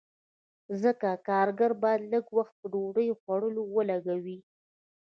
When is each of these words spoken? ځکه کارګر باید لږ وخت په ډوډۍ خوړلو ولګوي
ځکه 0.81 1.09
کارګر 1.27 1.71
باید 1.81 2.01
لږ 2.13 2.25
وخت 2.37 2.53
په 2.59 2.65
ډوډۍ 2.73 3.07
خوړلو 3.19 3.61
ولګوي 3.75 4.39